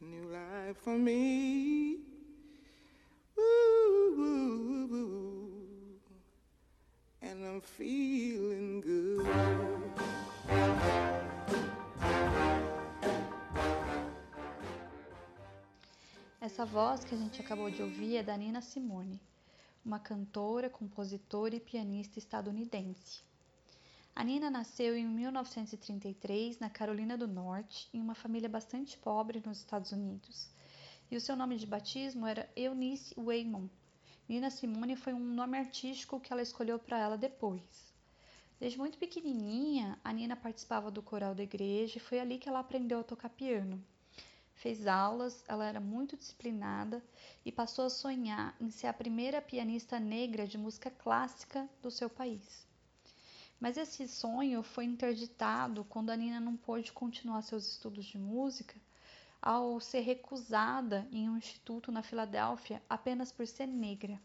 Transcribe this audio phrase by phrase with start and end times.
[0.00, 1.98] New life for me.
[3.36, 6.00] Woo, woo, woo,
[7.20, 9.26] And I'm feeling good.
[16.40, 19.20] Essa voz que a gente acabou de ouvir é da Nina Simone,
[19.84, 23.24] uma cantora, compositora e pianista estadunidense.
[24.18, 29.58] A Nina nasceu em 1933 na Carolina do Norte, em uma família bastante pobre nos
[29.58, 30.50] Estados Unidos.
[31.08, 33.68] E o seu nome de batismo era Eunice Waymon.
[34.28, 37.94] Nina Simone foi um nome artístico que ela escolheu para ela depois.
[38.58, 42.58] Desde muito pequenininha, a Nina participava do coral da igreja e foi ali que ela
[42.58, 43.80] aprendeu a tocar piano.
[44.52, 47.04] Fez aulas, ela era muito disciplinada
[47.44, 52.10] e passou a sonhar em ser a primeira pianista negra de música clássica do seu
[52.10, 52.67] país.
[53.60, 58.76] Mas esse sonho foi interditado quando a Nina não pôde continuar seus estudos de música
[59.40, 64.20] ao ser recusada em um instituto na Filadélfia apenas por ser negra.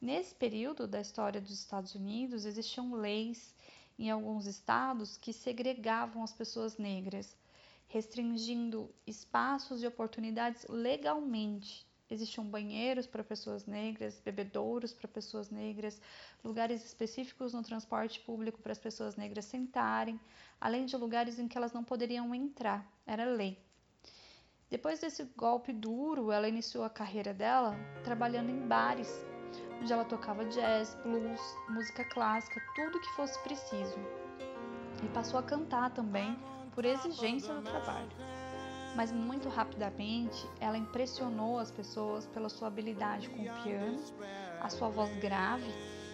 [0.00, 3.54] Nesse período da história dos Estados Unidos, existiam leis
[3.98, 7.36] em alguns estados que segregavam as pessoas negras,
[7.88, 16.00] restringindo espaços e oportunidades legalmente existiam banheiros para pessoas negras, bebedouros para pessoas negras,
[16.44, 20.20] lugares específicos no transporte público para as pessoas negras sentarem,
[20.60, 23.58] além de lugares em que elas não poderiam entrar, era lei.
[24.70, 29.24] Depois desse golpe duro, ela iniciou a carreira dela trabalhando em bares,
[29.80, 33.98] onde ela tocava jazz, blues, música clássica, tudo que fosse preciso.
[35.04, 36.36] E passou a cantar também
[36.74, 38.35] por exigência do trabalho
[38.96, 44.02] mas muito rapidamente ela impressionou as pessoas pela sua habilidade com o piano,
[44.60, 45.70] a sua voz grave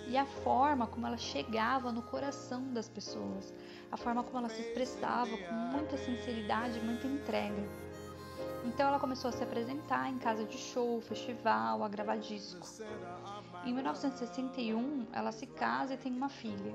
[0.08, 3.54] e a forma como ela chegava no coração das pessoas,
[3.90, 7.62] a forma como ela se expressava com muita sinceridade e muita entrega.
[8.64, 12.66] Então ela começou a se apresentar em casa de show, festival, a gravar disco.
[13.64, 16.74] Em 1961, ela se casa e tem uma filha.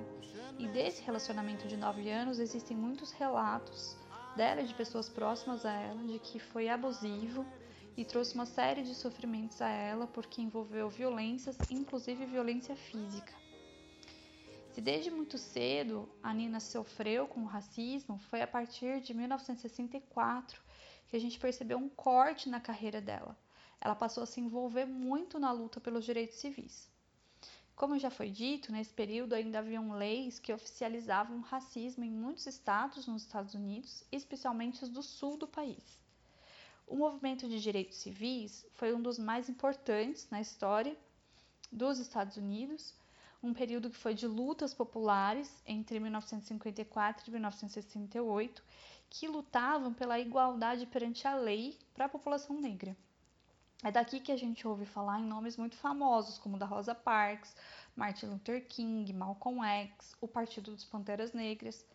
[0.58, 3.98] E desse relacionamento de nove anos existem muitos relatos
[4.38, 7.44] dela e de pessoas próximas a ela de que foi abusivo
[7.98, 13.34] e trouxe uma série de sofrimentos a ela porque envolveu violências, inclusive violência física.
[14.72, 20.62] Se desde muito cedo a Nina sofreu com o racismo, foi a partir de 1964
[21.08, 23.36] que a gente percebeu um corte na carreira dela.
[23.82, 26.92] Ela passou a se envolver muito na luta pelos direitos civis.
[27.78, 32.48] Como já foi dito, nesse período ainda haviam leis que oficializavam o racismo em muitos
[32.48, 36.00] estados nos Estados Unidos, especialmente os do sul do país.
[36.88, 40.98] O movimento de direitos civis foi um dos mais importantes na história
[41.72, 42.96] dos Estados Unidos,
[43.44, 48.64] um período que foi de lutas populares entre 1954 e 1968,
[49.08, 52.98] que lutavam pela igualdade perante a lei para a população negra.
[53.84, 57.56] É daqui que a gente ouve falar em nomes muito famosos, como da Rosa Parks,
[57.96, 61.86] Martin Luther King, Malcolm X, o Partido dos Panteras Negras.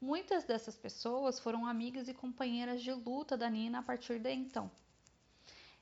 [0.00, 4.70] Muitas dessas pessoas foram amigas e companheiras de luta da Nina a partir de então.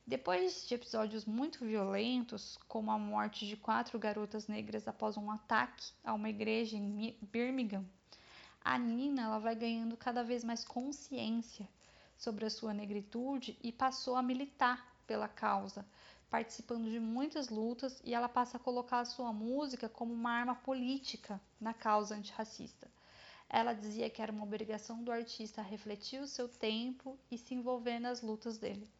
[0.04, 5.92] Depois de episódios muito violentos, como a morte de quatro garotas negras após um ataque
[6.02, 7.84] a uma igreja em Birmingham,
[8.60, 11.68] a Nina ela vai ganhando cada vez mais consciência
[12.16, 15.86] sobre a sua negritude e passou a militar pela causa,
[16.28, 20.54] participando de muitas lutas e ela passa a colocar a sua música como uma arma
[20.54, 22.90] política na causa antirracista.
[23.48, 28.00] Ela dizia que era uma obrigação do artista refletir o seu tempo e se envolver
[28.00, 28.90] nas lutas dele.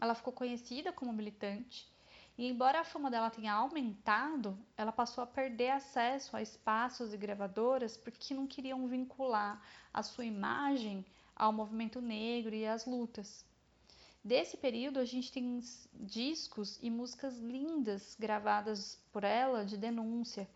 [0.00, 1.90] Ela ficou conhecida como militante
[2.36, 7.16] e, embora a fama dela tenha aumentado, ela passou a perder acesso a espaços e
[7.16, 9.62] gravadoras porque não queriam vincular
[9.92, 11.04] a sua imagem
[11.36, 13.44] ao movimento negro e às lutas.
[14.24, 15.60] Desse período, a gente tem
[15.94, 20.48] discos e músicas lindas gravadas por ela de denúncia,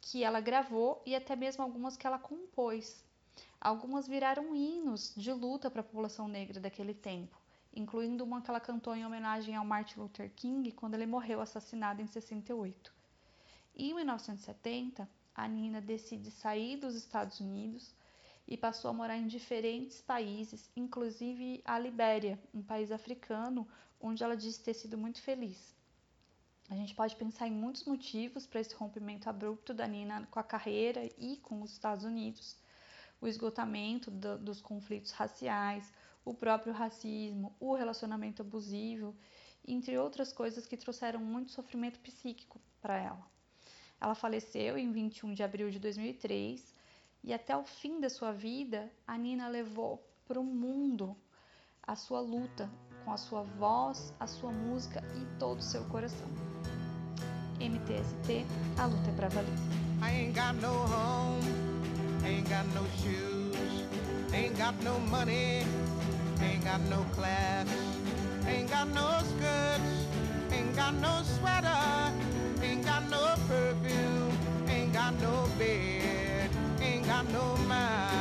[0.00, 3.04] que ela gravou e até mesmo algumas que ela compôs.
[3.60, 7.38] Algumas viraram hinos de luta para a população negra daquele tempo,
[7.74, 12.00] incluindo uma que ela cantou em homenagem ao Martin Luther King quando ele morreu assassinado
[12.00, 12.94] em 68.
[13.74, 17.94] E em 1970, a Nina decide sair dos Estados Unidos
[18.46, 23.66] e passou a morar em diferentes países, inclusive a Libéria, um país africano,
[24.00, 25.74] onde ela disse ter sido muito feliz.
[26.68, 30.42] A gente pode pensar em muitos motivos para esse rompimento abrupto da Nina com a
[30.42, 32.56] carreira e com os Estados Unidos.
[33.20, 35.92] O esgotamento do, dos conflitos raciais,
[36.24, 39.14] o próprio racismo, o relacionamento abusivo,
[39.66, 43.30] entre outras coisas que trouxeram muito sofrimento psíquico para ela.
[44.00, 46.74] Ela faleceu em 21 de abril de 2003
[47.22, 51.16] e até o fim da sua vida, a Nina levou para o mundo
[51.82, 52.70] a sua luta
[53.04, 56.28] com a sua voz, a sua música e todo o seu coração.
[57.60, 58.44] MTST,
[58.78, 59.48] a luta é pra valer.
[60.02, 61.44] I ain't got no home,
[62.24, 63.84] ain't got no shoes,
[64.32, 65.64] ain't got no money,
[66.40, 67.68] ain't got no class,
[68.48, 70.08] ain't got no skirts,
[70.50, 72.12] ain't got no sweater,
[72.62, 74.32] ain't got no perfume,
[74.68, 76.11] ain't got no bed,
[77.12, 78.11] ain't got no mind.